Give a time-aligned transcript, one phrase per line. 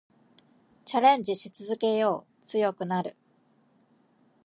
[0.83, 2.43] チャレンジし続けよう。
[2.43, 3.15] 強くなる。